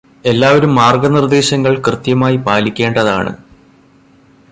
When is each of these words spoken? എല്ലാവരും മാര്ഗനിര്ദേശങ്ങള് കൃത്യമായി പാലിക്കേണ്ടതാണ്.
എല്ലാവരും 0.25 0.75
മാര്ഗനിര്ദേശങ്ങള് 0.75 1.77
കൃത്യമായി 1.81 2.37
പാലിക്കേണ്ടതാണ്. 2.37 3.33